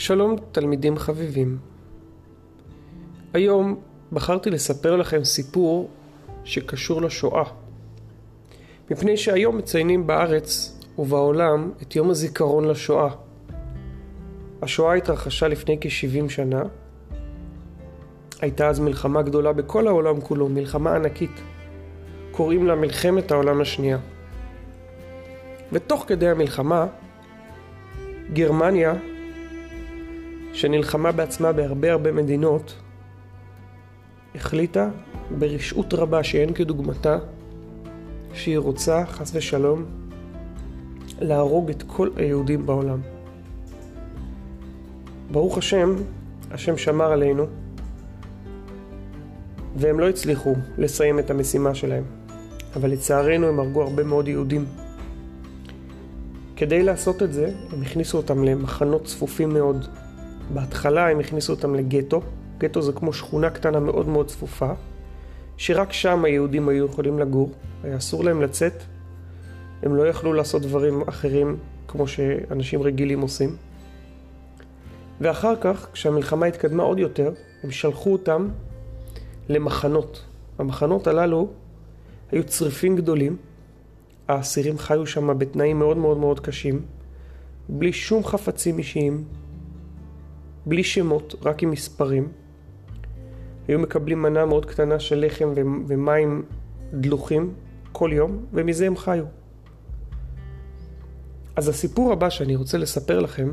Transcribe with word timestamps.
שלום 0.00 0.36
תלמידים 0.52 0.98
חביבים. 0.98 1.58
היום 3.32 3.80
בחרתי 4.12 4.50
לספר 4.50 4.96
לכם 4.96 5.24
סיפור 5.24 5.90
שקשור 6.44 7.02
לשואה. 7.02 7.44
מפני 8.90 9.16
שהיום 9.16 9.58
מציינים 9.58 10.06
בארץ 10.06 10.78
ובעולם 10.98 11.70
את 11.82 11.96
יום 11.96 12.10
הזיכרון 12.10 12.64
לשואה. 12.64 13.08
השואה 14.62 14.94
התרחשה 14.94 15.48
לפני 15.48 15.78
כ-70 15.80 16.28
שנה. 16.28 16.62
הייתה 18.40 18.68
אז 18.68 18.80
מלחמה 18.80 19.22
גדולה 19.22 19.52
בכל 19.52 19.86
העולם 19.86 20.20
כולו, 20.20 20.48
מלחמה 20.48 20.94
ענקית. 20.94 21.40
קוראים 22.30 22.66
לה 22.66 22.74
מלחמת 22.74 23.30
העולם 23.30 23.60
השנייה. 23.60 23.98
ותוך 25.72 26.04
כדי 26.08 26.28
המלחמה, 26.28 26.86
גרמניה 28.32 28.94
שנלחמה 30.60 31.12
בעצמה 31.12 31.52
בהרבה 31.52 31.92
הרבה 31.92 32.12
מדינות, 32.12 32.74
החליטה 34.34 34.88
ברשעות 35.38 35.94
רבה 35.94 36.22
שאין 36.22 36.54
כדוגמתה, 36.54 37.18
שהיא 38.32 38.58
רוצה, 38.58 39.06
חס 39.06 39.30
ושלום, 39.34 39.84
להרוג 41.20 41.70
את 41.70 41.82
כל 41.86 42.08
היהודים 42.16 42.66
בעולם. 42.66 43.00
ברוך 45.30 45.58
השם, 45.58 45.94
השם 46.50 46.76
שמר 46.76 47.12
עלינו, 47.12 47.46
והם 49.76 50.00
לא 50.00 50.08
הצליחו 50.08 50.54
לסיים 50.78 51.18
את 51.18 51.30
המשימה 51.30 51.74
שלהם. 51.74 52.04
אבל 52.76 52.90
לצערנו 52.90 53.46
הם 53.46 53.60
הרגו 53.60 53.82
הרבה 53.82 54.04
מאוד 54.04 54.28
יהודים. 54.28 54.64
כדי 56.56 56.82
לעשות 56.82 57.22
את 57.22 57.32
זה, 57.32 57.52
הם 57.72 57.82
הכניסו 57.82 58.16
אותם 58.16 58.44
למחנות 58.44 59.04
צפופים 59.04 59.48
מאוד, 59.48 59.86
בהתחלה 60.54 61.08
הם 61.08 61.20
הכניסו 61.20 61.52
אותם 61.52 61.74
לגטו, 61.74 62.22
גטו 62.58 62.82
זה 62.82 62.92
כמו 62.92 63.12
שכונה 63.12 63.50
קטנה 63.50 63.80
מאוד 63.80 64.08
מאוד 64.08 64.26
צפופה, 64.26 64.72
שרק 65.56 65.92
שם 65.92 66.24
היהודים 66.24 66.68
היו 66.68 66.86
יכולים 66.86 67.18
לגור, 67.18 67.50
היה 67.82 67.96
אסור 67.96 68.24
להם 68.24 68.42
לצאת, 68.42 68.82
הם 69.82 69.96
לא 69.96 70.08
יכלו 70.08 70.32
לעשות 70.32 70.62
דברים 70.62 71.02
אחרים 71.08 71.56
כמו 71.88 72.08
שאנשים 72.08 72.82
רגילים 72.82 73.20
עושים. 73.20 73.56
ואחר 75.20 75.54
כך, 75.60 75.88
כשהמלחמה 75.92 76.46
התקדמה 76.46 76.82
עוד 76.82 76.98
יותר, 76.98 77.32
הם 77.62 77.70
שלחו 77.70 78.12
אותם 78.12 78.48
למחנות. 79.48 80.24
המחנות 80.58 81.06
הללו 81.06 81.48
היו 82.32 82.44
צריפים 82.44 82.96
גדולים, 82.96 83.36
האסירים 84.28 84.78
חיו 84.78 85.06
שם 85.06 85.38
בתנאים 85.38 85.78
מאוד 85.78 85.96
מאוד 85.96 86.18
מאוד 86.18 86.40
קשים, 86.40 86.82
בלי 87.68 87.92
שום 87.92 88.24
חפצים 88.24 88.78
אישיים, 88.78 89.24
בלי 90.66 90.84
שמות, 90.84 91.34
רק 91.42 91.62
עם 91.62 91.70
מספרים. 91.70 92.28
היו 93.68 93.78
מקבלים 93.78 94.22
מנה 94.22 94.46
מאוד 94.46 94.66
קטנה 94.66 95.00
של 95.00 95.26
לחם 95.26 95.52
ומים 95.86 96.42
דלוחים 96.92 97.54
כל 97.92 98.10
יום, 98.12 98.44
ומזה 98.52 98.86
הם 98.86 98.96
חיו. 98.96 99.24
אז 101.56 101.68
הסיפור 101.68 102.12
הבא 102.12 102.30
שאני 102.30 102.56
רוצה 102.56 102.78
לספר 102.78 103.18
לכם, 103.18 103.52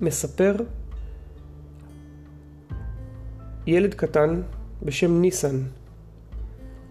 מספר 0.00 0.54
ילד 3.66 3.94
קטן 3.94 4.42
בשם 4.82 5.20
ניסן. 5.20 5.62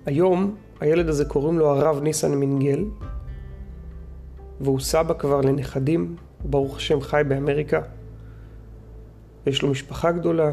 היום 0.05 0.55
הילד 0.79 1.09
הזה 1.09 1.25
קוראים 1.25 1.59
לו 1.59 1.69
הרב 1.69 2.01
ניסן 2.01 2.35
מינגל, 2.35 2.85
והוא 4.61 4.79
סבא 4.79 5.13
כבר 5.13 5.41
לנכדים, 5.41 6.15
ברוך 6.45 6.77
השם 6.77 7.01
חי 7.01 7.21
באמריקה. 7.27 7.81
ויש 9.47 9.61
לו 9.61 9.69
משפחה 9.69 10.11
גדולה, 10.11 10.51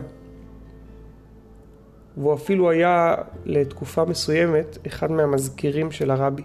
והוא 2.16 2.34
אפילו 2.34 2.70
היה 2.70 3.14
לתקופה 3.44 4.04
מסוימת 4.04 4.78
אחד 4.86 5.10
מהמזכירים 5.10 5.90
של 5.90 6.10
הרבי. 6.10 6.42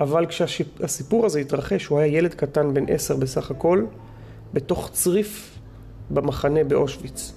אבל 0.00 0.26
כשהסיפור 0.26 1.26
הזה 1.26 1.40
התרחש, 1.40 1.86
הוא 1.86 1.98
היה 1.98 2.18
ילד 2.18 2.34
קטן 2.34 2.74
בן 2.74 2.84
עשר 2.88 3.16
בסך 3.16 3.50
הכל, 3.50 3.84
בתוך 4.54 4.90
צריף 4.92 5.58
במחנה 6.10 6.64
באושוויץ. 6.64 7.32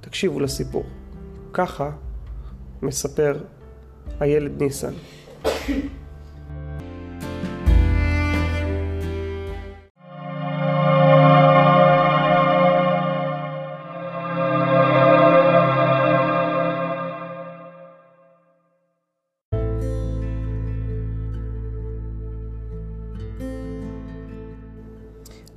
תקשיבו 0.00 0.40
לסיפור. 0.40 0.84
ככה 1.52 1.90
מספר 2.82 3.38
הילד 4.20 4.62
ניסן. 4.62 4.92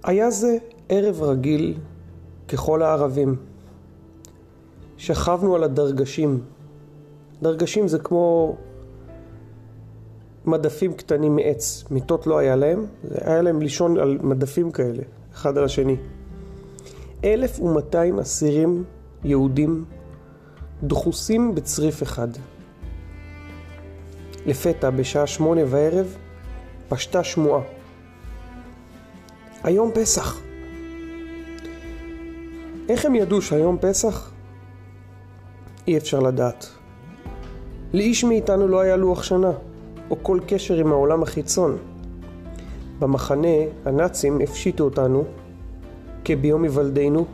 היה 0.07 0.31
זה 0.31 0.57
ערב 0.89 1.21
רגיל 1.21 1.77
ככל 2.47 2.81
הערבים. 2.81 3.35
שכבנו 4.97 5.55
על 5.55 5.63
הדרגשים. 5.63 6.41
דרגשים 7.41 7.87
זה 7.87 7.99
כמו 7.99 8.55
מדפים 10.45 10.93
קטנים 10.93 11.35
מעץ. 11.35 11.83
מיטות 11.91 12.27
לא 12.27 12.37
היה 12.37 12.55
להם, 12.55 12.85
היה 13.11 13.41
להם 13.41 13.61
לישון 13.61 13.97
על 13.97 14.17
מדפים 14.21 14.71
כאלה, 14.71 15.03
אחד 15.33 15.57
על 15.57 15.63
השני. 15.63 15.95
1,200 17.23 18.19
אסירים 18.19 18.83
יהודים 19.23 19.85
דחוסים 20.83 21.55
בצריף 21.55 22.03
אחד. 22.03 22.27
לפתע, 24.45 24.89
בשעה 24.89 25.27
שמונה 25.27 25.65
בערב, 25.65 26.15
פשטה 26.89 27.23
שמועה. 27.23 27.76
היום 29.67 29.91
פסח. 29.93 30.41
איך 32.89 33.05
הם 33.05 33.15
ידעו 33.15 33.41
שהיום 33.41 33.77
פסח? 33.81 34.31
אי 35.87 35.97
אפשר 35.97 36.19
לדעת. 36.19 36.67
לאיש 37.93 38.23
מאיתנו 38.23 38.67
לא 38.67 38.79
היה 38.79 38.95
לוח 38.95 39.23
שנה, 39.23 39.51
או 40.09 40.17
כל 40.21 40.39
קשר 40.47 40.73
עם 40.73 40.91
העולם 40.91 41.23
החיצון. 41.23 41.77
במחנה 42.99 43.57
הנאצים 43.85 44.41
הפשיטו 44.41 44.83
אותנו 44.83 45.23
כביום 46.25 46.63
היוולדנו, 46.63 47.25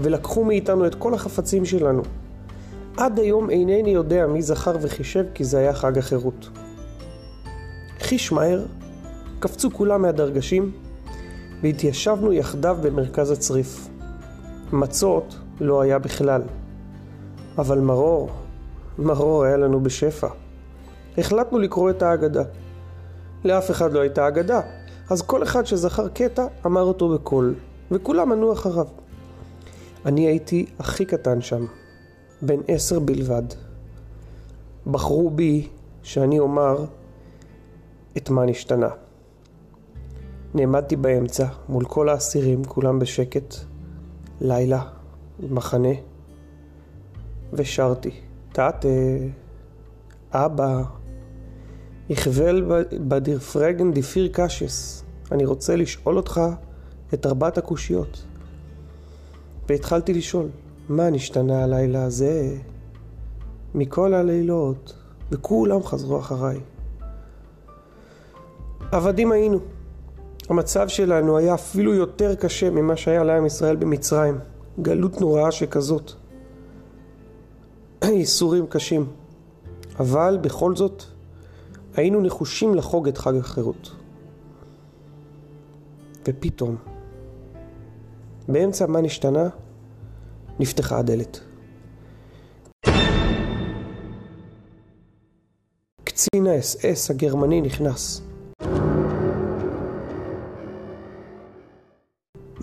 ולקחו 0.00 0.44
מאיתנו 0.44 0.86
את 0.86 0.94
כל 0.94 1.14
החפצים 1.14 1.64
שלנו. 1.64 2.02
עד 2.96 3.18
היום 3.18 3.50
אינני 3.50 3.90
יודע 3.90 4.26
מי 4.26 4.42
זכר 4.42 4.76
וחישב 4.80 5.24
כי 5.34 5.44
זה 5.44 5.58
היה 5.58 5.74
חג 5.74 5.98
החירות. 5.98 6.48
חיש 7.98 8.32
מהר, 8.32 8.64
קפצו 9.38 9.70
כולם 9.70 10.02
מהדרגשים, 10.02 10.72
והתיישבנו 11.62 12.32
יחדיו 12.32 12.78
במרכז 12.82 13.30
הצריף. 13.30 13.88
מצות 14.72 15.34
לא 15.60 15.80
היה 15.80 15.98
בכלל, 15.98 16.42
אבל 17.58 17.80
מרור, 17.80 18.30
מרור 18.98 19.44
היה 19.44 19.56
לנו 19.56 19.80
בשפע. 19.80 20.28
החלטנו 21.18 21.58
לקרוא 21.58 21.90
את 21.90 22.02
ההגדה. 22.02 22.42
לאף 23.44 23.70
אחד 23.70 23.92
לא 23.92 24.00
הייתה 24.00 24.28
אגדה, 24.28 24.60
אז 25.10 25.22
כל 25.22 25.42
אחד 25.42 25.66
שזכר 25.66 26.08
קטע 26.08 26.46
אמר 26.66 26.82
אותו 26.82 27.08
בקול, 27.08 27.54
וכולם 27.90 28.32
ענו 28.32 28.52
אחריו. 28.52 28.86
אני 30.06 30.26
הייתי 30.26 30.66
הכי 30.78 31.04
קטן 31.04 31.40
שם, 31.40 31.66
בן 32.42 32.60
עשר 32.68 33.00
בלבד. 33.00 33.42
בחרו 34.86 35.30
בי 35.30 35.68
שאני 36.02 36.38
אומר 36.38 36.84
את 38.16 38.30
מה 38.30 38.44
נשתנה. 38.44 38.88
נעמדתי 40.54 40.96
באמצע, 40.96 41.46
מול 41.68 41.84
כל 41.84 42.08
האסירים, 42.08 42.64
כולם 42.64 42.98
בשקט, 42.98 43.54
לילה, 44.40 44.82
מחנה, 45.40 45.94
ושרתי, 47.52 48.10
תתה, 48.52 48.70
אבא, 50.32 50.82
יכבל 52.10 52.84
בדיר 53.08 53.38
פרגן 53.38 53.92
דפיר 53.92 54.30
קשס, 54.32 55.04
אני 55.32 55.44
רוצה 55.44 55.76
לשאול 55.76 56.16
אותך 56.16 56.40
את 57.14 57.26
ארבעת 57.26 57.58
הקושיות. 57.58 58.24
והתחלתי 59.68 60.14
לשאול, 60.14 60.48
מה 60.88 61.10
נשתנה 61.10 61.64
הלילה 61.64 62.04
הזה? 62.04 62.56
מכל 63.74 64.14
הלילות, 64.14 64.94
וכולם 65.30 65.82
חזרו 65.82 66.18
אחריי. 66.18 66.60
עבדים 68.92 69.32
היינו. 69.32 69.58
המצב 70.52 70.88
שלנו 70.88 71.36
היה 71.36 71.54
אפילו 71.54 71.94
יותר 71.94 72.34
קשה 72.34 72.70
ממה 72.70 72.96
שהיה 72.96 73.24
לעם 73.24 73.46
ישראל 73.46 73.76
במצרים. 73.76 74.38
גלות 74.82 75.20
נוראה 75.20 75.52
שכזאת. 75.52 76.12
ייסורים 78.04 78.66
קשים. 78.66 79.06
אבל 80.00 80.38
בכל 80.40 80.76
זאת 80.76 81.02
היינו 81.94 82.20
נחושים 82.20 82.74
לחוג 82.74 83.08
את 83.08 83.18
חג 83.18 83.36
החירות. 83.36 83.96
ופתאום, 86.28 86.76
באמצע 88.48 88.86
מה 88.86 89.00
נשתנה? 89.00 89.48
נפתחה 90.60 90.98
הדלת. 90.98 91.40
קצין 96.04 96.46
האס-אס 96.46 97.10
הגרמני 97.10 97.60
נכנס. 97.60 98.31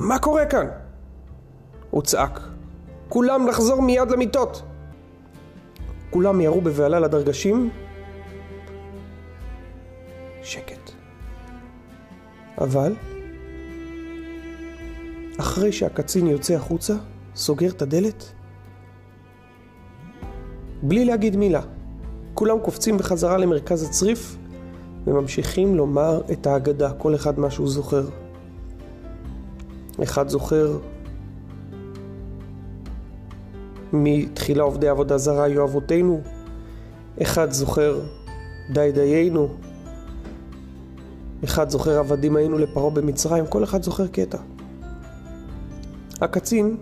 מה 0.10 0.20
קורה 0.20 0.46
כאן? 0.46 0.68
הוא 1.92 2.02
צעק. 2.02 2.40
כולם 3.10 3.48
לחזור 3.48 3.82
מיד 3.82 4.12
למיטות! 4.12 4.62
כולם 6.10 6.42
ירו 6.42 6.62
בבהלה 6.62 7.00
לדרגשים. 7.00 7.70
שקט. 10.44 10.92
אבל, 12.58 12.96
אחרי 15.40 15.72
שהקצין 15.72 16.28
יוצא 16.28 16.54
החוצה, 16.54 16.94
סוגר 17.36 17.70
את 17.70 17.82
הדלת, 17.82 18.32
בלי 20.84 21.06
להגיד 21.06 21.36
מילה, 21.36 21.62
כולם 22.34 22.60
קופצים 22.60 22.98
בחזרה 22.98 23.38
למרכז 23.38 23.84
הצריף 23.84 24.38
וממשיכים 25.08 25.76
לומר 25.76 26.22
את 26.32 26.48
ההגדה, 26.48 26.94
כל 26.94 27.16
אחד 27.16 27.40
מה 27.40 27.52
שהוא 27.52 27.68
זוכר. 27.68 28.06
אחד 30.04 30.30
זוכר 30.30 30.78
מתחילה 33.94 34.64
עובדי 34.64 34.88
עבודה 34.88 35.18
זרה 35.18 35.44
היו 35.44 35.64
אבותינו, 35.66 36.22
אחד 37.22 37.52
זוכר 37.52 38.00
די 38.74 38.92
דיינו, 38.94 39.50
אחד 41.44 41.70
זוכר 41.70 42.00
עבדים 42.00 42.36
היינו 42.36 42.58
לפרעה 42.58 42.90
במצרים, 42.90 43.48
כל 43.48 43.64
אחד 43.64 43.84
זוכר 43.84 44.08
קטע. 44.08 44.38
הקצין 46.22 46.78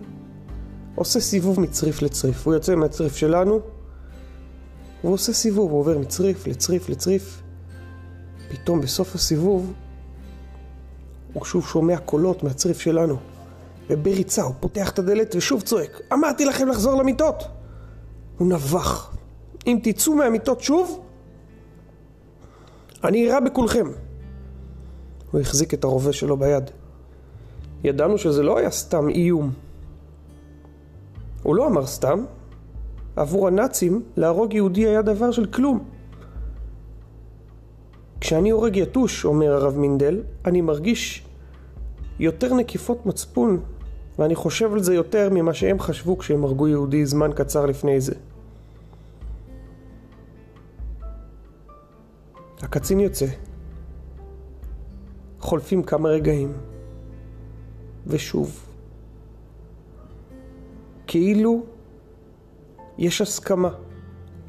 עושה 0.94 1.20
סיבוב 1.20 1.60
מצריף 1.60 2.02
לצריף, 2.02 2.46
הוא 2.46 2.54
יוצא 2.54 2.74
מהצריף 2.74 3.16
שלנו 3.16 3.60
והוא 5.04 5.14
עושה 5.14 5.32
סיבוב, 5.32 5.70
הוא 5.70 5.80
עובר 5.80 5.98
מצריף 5.98 6.46
לצריף 6.46 6.88
לצריף. 6.88 7.42
פתאום 8.48 8.80
בסוף 8.80 9.14
הסיבוב 9.14 9.72
הוא 11.38 11.46
שוב 11.46 11.66
שומע 11.66 11.98
קולות 11.98 12.42
מהצריף 12.42 12.80
שלנו. 12.80 13.16
ובריצה 13.90 14.42
הוא 14.42 14.54
פותח 14.60 14.90
את 14.90 14.98
הדלת 14.98 15.34
ושוב 15.34 15.62
צועק, 15.62 16.00
אמרתי 16.12 16.44
לכם 16.44 16.68
לחזור 16.68 17.00
למיטות! 17.02 17.44
הוא 18.38 18.48
נבח. 18.48 19.16
אם 19.66 19.78
תצאו 19.82 20.14
מהמיטות 20.14 20.60
שוב, 20.60 21.00
אני 23.04 23.24
אירה 23.24 23.40
בכולכם. 23.40 23.86
הוא 25.30 25.40
החזיק 25.40 25.74
את 25.74 25.84
הרובה 25.84 26.12
שלו 26.12 26.36
ביד. 26.36 26.70
ידענו 27.84 28.18
שזה 28.18 28.42
לא 28.42 28.58
היה 28.58 28.70
סתם 28.70 29.08
איום. 29.08 29.52
הוא 31.42 31.56
לא 31.56 31.66
אמר 31.66 31.86
סתם, 31.86 32.24
עבור 33.16 33.48
הנאצים 33.48 34.02
להרוג 34.16 34.54
יהודי 34.54 34.86
היה 34.86 35.02
דבר 35.02 35.30
של 35.30 35.46
כלום. 35.46 35.84
כשאני 38.20 38.50
הורג 38.50 38.76
יתוש, 38.76 39.24
אומר 39.24 39.52
הרב 39.52 39.76
מינדל, 39.78 40.22
אני 40.44 40.60
מרגיש 40.60 41.27
יותר 42.18 42.54
נקיפות 42.54 43.06
מצפון, 43.06 43.60
ואני 44.18 44.34
חושב 44.34 44.72
על 44.72 44.82
זה 44.82 44.94
יותר 44.94 45.28
ממה 45.32 45.54
שהם 45.54 45.78
חשבו 45.78 46.18
כשהם 46.18 46.44
הרגו 46.44 46.68
יהודי 46.68 47.06
זמן 47.06 47.30
קצר 47.34 47.66
לפני 47.66 48.00
זה. 48.00 48.14
הקצין 52.62 53.00
יוצא, 53.00 53.26
חולפים 55.40 55.82
כמה 55.82 56.08
רגעים, 56.08 56.52
ושוב, 58.06 58.66
כאילו 61.06 61.62
יש 62.98 63.20
הסכמה. 63.20 63.70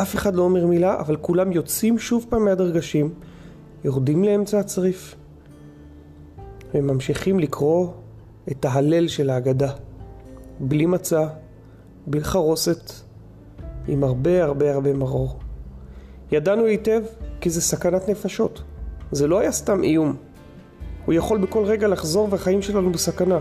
אף 0.01 0.15
אחד 0.15 0.35
לא 0.35 0.41
אומר 0.41 0.65
מילה, 0.65 0.99
אבל 0.99 1.17
כולם 1.17 1.51
יוצאים 1.51 1.99
שוב 1.99 2.25
פעם 2.29 2.45
מהדרגשים, 2.45 3.13
יורדים 3.83 4.23
לאמצע 4.23 4.59
הצריף, 4.59 5.15
וממשיכים 6.73 7.39
לקרוא 7.39 7.87
את 8.51 8.65
ההלל 8.65 9.07
של 9.07 9.29
ההגדה. 9.29 9.71
בלי 10.59 10.85
מצע, 10.85 11.27
בלי 12.07 12.23
חרוסת, 12.23 12.91
עם 13.87 14.03
הרבה 14.03 14.43
הרבה 14.43 14.73
הרבה 14.73 14.93
מרור. 14.93 15.39
ידענו 16.31 16.65
היטב 16.65 17.01
כי 17.41 17.49
זה 17.49 17.61
סכנת 17.61 18.09
נפשות. 18.09 18.63
זה 19.11 19.27
לא 19.27 19.39
היה 19.39 19.51
סתם 19.51 19.83
איום. 19.83 20.15
הוא 21.05 21.13
יכול 21.13 21.37
בכל 21.37 21.65
רגע 21.65 21.87
לחזור 21.87 22.27
והחיים 22.31 22.61
שלנו 22.61 22.91
בסכנה. 22.91 23.39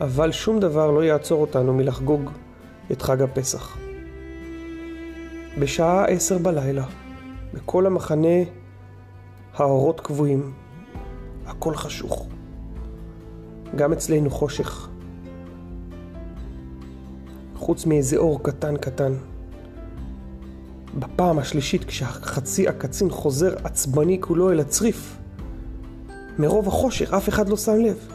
אבל 0.00 0.32
שום 0.32 0.60
דבר 0.60 0.90
לא 0.90 1.04
יעצור 1.04 1.40
אותנו 1.40 1.74
מלחגוג 1.74 2.30
את 2.92 3.02
חג 3.02 3.22
הפסח. 3.22 3.76
בשעה 5.58 6.04
עשר 6.04 6.38
בלילה, 6.38 6.84
בכל 7.54 7.86
המחנה 7.86 8.38
האורות 9.54 10.00
קבועים, 10.00 10.52
הכל 11.50 11.74
חשוך. 11.74 12.26
גם 13.76 13.92
אצלנו 13.92 14.30
חושך. 14.30 14.88
חוץ 17.56 17.86
מאיזה 17.86 18.16
אור 18.16 18.42
קטן 18.42 18.76
קטן. 18.76 19.12
בפעם 20.98 21.38
השלישית 21.38 21.84
כשהחצי 21.84 22.68
הקצין 22.68 23.10
חוזר 23.10 23.54
עצבני 23.64 24.20
כולו 24.20 24.50
אל 24.50 24.60
הצריף, 24.60 25.16
מרוב 26.38 26.68
החושך 26.68 27.14
אף 27.14 27.28
אחד 27.28 27.48
לא 27.48 27.56
שם 27.56 27.76
לב. 27.76 28.08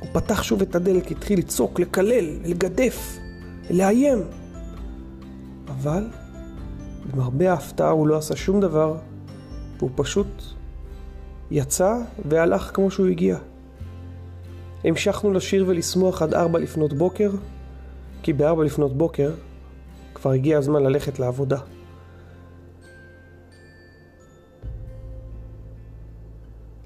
הוא 0.00 0.08
פתח 0.12 0.42
שוב 0.42 0.62
את 0.62 0.74
הדלת, 0.74 1.10
התחיל 1.10 1.38
לצעוק, 1.38 1.80
לקלל, 1.80 2.38
לגדף, 2.44 3.18
לאיים. 3.70 4.18
אבל 5.68 6.08
למרבה 7.12 7.50
ההפתעה 7.50 7.90
הוא 7.90 8.06
לא 8.06 8.16
עשה 8.16 8.36
שום 8.36 8.60
דבר, 8.60 8.96
והוא 9.78 9.90
פשוט 9.94 10.55
יצא 11.50 11.98
והלך 12.28 12.70
כמו 12.74 12.90
שהוא 12.90 13.06
הגיע. 13.06 13.36
המשכנו 14.84 15.32
לשיר 15.32 15.64
ולשמוח 15.68 16.22
עד 16.22 16.34
ארבע 16.34 16.58
לפנות 16.58 16.92
בוקר, 16.92 17.30
כי 18.22 18.32
בארבע 18.32 18.64
לפנות 18.64 18.96
בוקר 18.96 19.34
כבר 20.14 20.30
הגיע 20.30 20.58
הזמן 20.58 20.82
ללכת 20.82 21.18
לעבודה. 21.18 21.58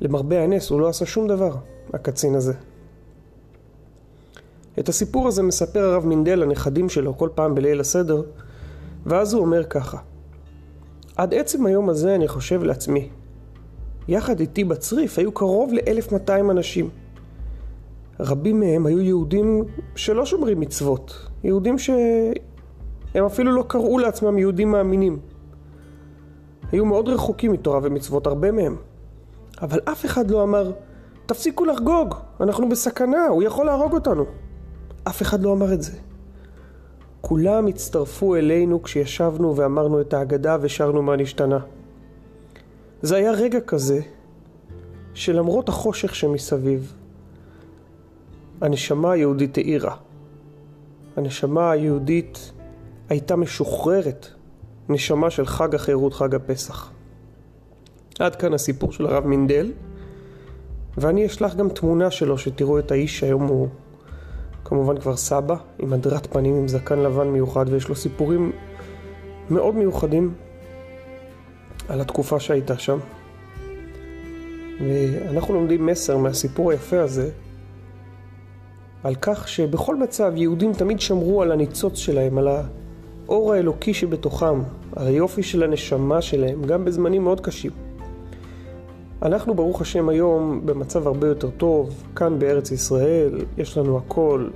למרבה 0.01 0.43
הנס 0.43 0.71
הוא 0.71 0.81
לא 0.81 0.89
עשה 0.89 1.07
שום 1.07 1.29
דבר, 1.29 1.57
הקצין 1.93 2.35
הזה. 2.35 2.55
את 4.79 4.89
הסיפור 4.89 5.29
הזה 5.29 5.43
מספר 5.43 5.81
הרב 5.81 6.07
מינדל 6.07 6.39
לנכדים 6.39 6.89
שלו 6.89 7.19
כל 7.19 7.29
פעם 7.35 7.55
בליל 7.55 7.81
הסדר, 7.81 8.23
ואז 9.07 9.33
הוא 9.33 9.43
אומר 9.43 9.65
ככה: 9.65 9.99
עד 11.17 11.35
עצם 11.35 11.67
היום 11.67 11.89
הזה 11.89 12.15
אני 12.15 12.29
חושב 12.29 12.63
לעצמי, 12.63 13.09
יחד 14.11 14.41
איתי 14.41 14.65
בצריף 14.65 15.19
היו 15.19 15.33
קרוב 15.33 15.73
ל-1200 15.73 16.51
אנשים. 16.51 16.89
רבים 18.21 18.61
מהם 18.61 18.87
היו 18.87 19.01
יהודים 19.01 19.65
שלא 19.97 20.27
שומרים 20.27 20.61
מצוות, 20.61 21.29
יהודים 21.45 21.79
שהם 21.79 23.25
אפילו 23.27 23.53
לא 23.53 23.65
קראו 23.69 23.99
לעצמם 23.99 24.39
יהודים 24.39 24.71
מאמינים. 24.71 25.19
היו 26.73 26.85
מאוד 26.85 27.09
רחוקים 27.09 27.53
מתורה 27.53 27.81
ומצוות, 27.83 28.27
הרבה 28.27 28.53
מהם. 28.53 28.77
אבל 29.63 29.79
אף 29.85 30.05
אחד 30.05 30.31
לא 30.31 30.43
אמר, 30.43 30.73
תפסיקו 31.27 31.65
לחגוג, 31.65 32.15
אנחנו 32.41 32.69
בסכנה, 32.69 33.27
הוא 33.27 33.43
יכול 33.43 33.67
להרוג 33.67 33.93
אותנו. 33.93 34.25
אף 35.09 35.23
אחד 35.23 35.43
לא 35.43 35.53
אמר 35.53 35.73
את 35.73 35.83
זה. 35.83 35.93
כולם 37.21 37.67
הצטרפו 37.67 38.37
אלינו 38.37 38.83
כשישבנו 38.83 39.57
ואמרנו 39.57 40.01
את 40.01 40.15
ההגדה 40.15 40.57
ושרנו 40.61 41.03
מה 41.03 41.17
נשתנה. 41.17 41.59
זה 43.03 43.17
היה 43.17 43.33
רגע 43.33 43.61
כזה 43.61 44.01
שלמרות 45.15 45.69
החושך 45.69 46.15
שמסביב, 46.15 46.95
הנשמה 48.61 49.13
היהודית 49.13 49.59
האירה. 49.59 49.97
הנשמה 51.17 51.71
היהודית 51.71 52.53
הייתה 53.09 53.37
משוחררת, 53.37 54.27
נשמה 54.89 55.31
של 55.31 55.47
חג 55.47 55.75
החירות, 55.75 56.15
חג 56.15 56.35
הפסח. 56.35 56.91
עד 58.19 58.37
כאן 58.37 58.55
הסיפור 58.55 58.93
של 58.93 59.07
הרב 59.07 59.27
מינדל, 59.27 59.73
ואני 60.99 61.27
אשלח 61.27 61.55
גם 61.55 61.69
תמונה 61.69 62.11
שלו 62.11 62.39
שתראו 62.39 62.79
את 62.79 62.91
האיש, 62.91 63.23
היום 63.23 63.47
הוא 63.47 63.69
כמובן 64.65 65.01
כבר 65.01 65.17
סבא, 65.17 65.57
עם 65.79 65.93
הדרת 65.93 66.27
פנים, 66.27 66.55
עם 66.55 66.69
זקן 66.69 66.99
לבן 66.99 67.29
מיוחד, 67.29 67.65
ויש 67.69 67.89
לו 67.89 67.95
סיפורים 67.95 68.53
מאוד 69.51 69.75
מיוחדים 69.75 70.35
על 71.91 72.01
התקופה 72.01 72.41
שהייתה 72.41 72.79
שם. 72.79 72.99
ואנחנו 74.81 75.55
לומדים 75.55 75.87
מסר 75.87 76.17
מהסיפור 76.17 76.71
היפה 76.71 77.01
הזה, 77.01 77.31
על 79.03 79.15
כך 79.21 79.49
שבכל 79.49 79.97
מצב 79.97 80.33
יהודים 80.37 80.73
תמיד 80.73 81.01
שמרו 81.01 81.43
על 81.43 81.53
הניצוץ 81.53 81.99
שלהם, 81.99 82.39
על 82.39 82.49
האור 82.49 83.53
האלוקי 83.53 83.95
שבתוכם, 83.95 84.63
על 84.97 85.07
היופי 85.07 85.43
של 85.43 85.63
הנשמה 85.63 86.23
שלהם, 86.23 86.63
גם 86.63 86.85
בזמנים 86.85 87.25
מאוד 87.25 87.41
קשים. 87.41 87.71
אנחנו 89.23 89.55
ברוך 89.55 89.81
השם 89.81 90.09
היום 90.09 90.61
במצב 90.65 91.07
הרבה 91.07 91.29
יותר 91.29 91.51
טוב, 91.51 92.03
כאן 92.17 92.39
בארץ 92.39 92.71
ישראל, 92.71 93.45
יש 93.59 93.79
לנו 93.79 93.99
הכל, 93.99 94.49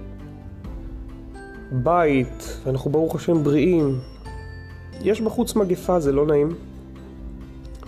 בית, 1.72 2.58
ואנחנו 2.64 2.90
ברוך 2.90 3.14
השם 3.14 3.44
בריאים. 3.44 3.98
יש 5.00 5.20
בחוץ 5.20 5.56
מגפה, 5.56 6.00
זה 6.00 6.12
לא 6.12 6.26
נעים. 6.26 6.48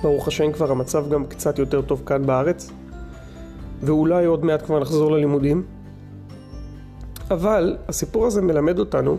ברוך 0.03 0.29
השם 0.29 0.53
כבר 0.53 0.71
המצב 0.71 1.11
גם 1.11 1.26
קצת 1.26 1.59
יותר 1.59 1.83
טוב 1.83 2.03
כאן 2.07 2.26
בארץ, 2.26 2.71
ואולי 3.83 4.25
עוד 4.25 4.45
מעט 4.45 4.62
כבר 4.62 4.81
נחזור 4.81 5.12
ללימודים. 5.12 5.65
אבל 7.31 7.76
הסיפור 7.88 8.26
הזה 8.26 8.43
מלמד 8.43 8.79
אותנו 8.79 9.19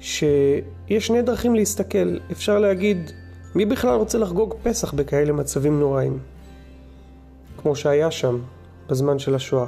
שיש 0.00 1.06
שני 1.06 1.22
דרכים 1.22 1.54
להסתכל. 1.54 2.18
אפשר 2.32 2.58
להגיד, 2.58 3.10
מי 3.54 3.64
בכלל 3.64 3.94
רוצה 3.94 4.18
לחגוג 4.18 4.54
פסח 4.62 4.94
בכאלה 4.94 5.32
מצבים 5.32 5.80
נוראים? 5.80 6.18
כמו 7.62 7.76
שהיה 7.76 8.10
שם 8.10 8.38
בזמן 8.88 9.18
של 9.18 9.34
השואה. 9.34 9.66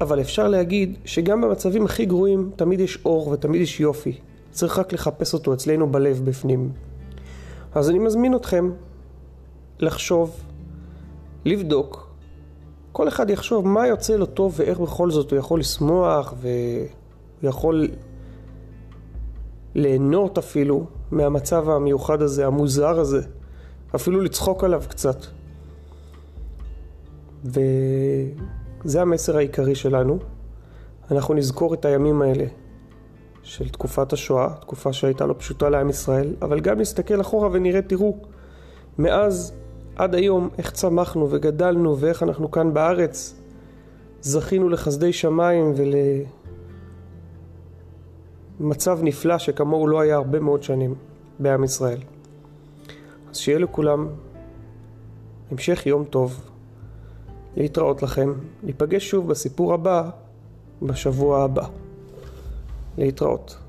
אבל 0.00 0.20
אפשר 0.20 0.48
להגיד 0.48 0.98
שגם 1.04 1.40
במצבים 1.40 1.84
הכי 1.84 2.04
גרועים 2.06 2.50
תמיד 2.56 2.80
יש 2.80 2.98
אור 3.04 3.28
ותמיד 3.28 3.60
יש 3.60 3.80
יופי. 3.80 4.18
צריך 4.50 4.78
רק 4.78 4.92
לחפש 4.92 5.34
אותו 5.34 5.54
אצלנו 5.54 5.92
בלב 5.92 6.20
בפנים. 6.24 6.72
אז 7.74 7.90
אני 7.90 7.98
מזמין 7.98 8.34
אתכם 8.34 8.70
לחשוב, 9.80 10.40
לבדוק, 11.44 12.08
כל 12.92 13.08
אחד 13.08 13.30
יחשוב 13.30 13.68
מה 13.68 13.86
יוצא 13.86 14.16
לו 14.16 14.26
טוב 14.26 14.54
ואיך 14.56 14.80
בכל 14.80 15.10
זאת 15.10 15.30
הוא 15.30 15.38
יכול 15.38 15.60
לשמוח 15.60 16.34
והוא 16.40 16.88
יכול 17.42 17.88
ליהנות 19.74 20.38
אפילו 20.38 20.86
מהמצב 21.10 21.70
המיוחד 21.70 22.22
הזה, 22.22 22.46
המוזר 22.46 23.00
הזה, 23.00 23.20
אפילו 23.94 24.20
לצחוק 24.20 24.64
עליו 24.64 24.82
קצת. 24.88 25.16
וזה 27.44 29.02
המסר 29.02 29.36
העיקרי 29.36 29.74
שלנו. 29.74 30.18
אנחנו 31.10 31.34
נזכור 31.34 31.74
את 31.74 31.84
הימים 31.84 32.22
האלה 32.22 32.44
של 33.44 33.68
תקופת 33.68 34.12
השואה, 34.12 34.48
תקופה 34.60 34.92
שהייתה 34.92 35.26
לא 35.26 35.34
פשוטה 35.38 35.68
לעם 35.68 35.90
ישראל, 35.90 36.34
אבל 36.42 36.60
גם 36.60 36.80
נסתכל 36.80 37.20
אחורה 37.20 37.48
ונראה, 37.52 37.82
תראו, 37.82 38.16
מאז 38.98 39.52
עד 39.96 40.14
היום 40.14 40.48
איך 40.58 40.70
צמחנו 40.70 41.30
וגדלנו 41.30 41.98
ואיך 41.98 42.22
אנחנו 42.22 42.50
כאן 42.50 42.74
בארץ 42.74 43.34
זכינו 44.20 44.68
לחסדי 44.68 45.12
שמיים 45.12 45.74
ולמצב 48.60 48.98
נפלא 49.02 49.38
שכמוהו 49.38 49.88
לא 49.88 50.00
היה 50.00 50.16
הרבה 50.16 50.40
מאוד 50.40 50.62
שנים 50.62 50.94
בעם 51.38 51.64
ישראל. 51.64 51.98
אז 53.30 53.36
שיהיה 53.36 53.58
לכולם 53.58 54.08
המשך 55.50 55.86
יום 55.86 56.04
טוב, 56.04 56.50
להתראות 57.56 58.02
לכם, 58.02 58.32
ניפגש 58.62 59.10
שוב 59.10 59.28
בסיפור 59.28 59.74
הבא 59.74 60.10
בשבוע 60.82 61.44
הבא. 61.44 61.83
להתראות. 62.98 63.63